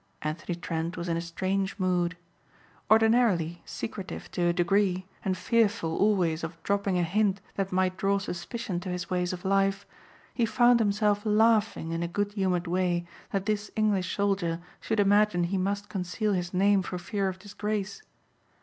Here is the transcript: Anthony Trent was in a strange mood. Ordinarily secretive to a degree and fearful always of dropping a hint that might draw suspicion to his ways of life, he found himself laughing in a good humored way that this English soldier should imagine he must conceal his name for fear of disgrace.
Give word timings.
Anthony 0.23 0.55
Trent 0.55 0.97
was 0.97 1.07
in 1.07 1.15
a 1.15 1.21
strange 1.21 1.77
mood. 1.77 2.17
Ordinarily 2.89 3.61
secretive 3.65 4.31
to 4.31 4.47
a 4.47 4.51
degree 4.51 5.05
and 5.23 5.37
fearful 5.37 5.95
always 5.95 6.43
of 6.43 6.57
dropping 6.63 6.97
a 6.97 7.03
hint 7.03 7.39
that 7.53 7.71
might 7.71 7.97
draw 7.97 8.17
suspicion 8.17 8.79
to 8.79 8.89
his 8.89 9.11
ways 9.11 9.31
of 9.31 9.45
life, 9.45 9.85
he 10.33 10.43
found 10.47 10.79
himself 10.79 11.21
laughing 11.23 11.91
in 11.91 12.01
a 12.01 12.07
good 12.07 12.31
humored 12.33 12.65
way 12.65 13.05
that 13.29 13.45
this 13.45 13.69
English 13.75 14.15
soldier 14.15 14.59
should 14.79 14.99
imagine 14.99 15.43
he 15.43 15.57
must 15.59 15.87
conceal 15.87 16.33
his 16.33 16.51
name 16.51 16.81
for 16.81 16.97
fear 16.97 17.29
of 17.29 17.37
disgrace. 17.37 18.01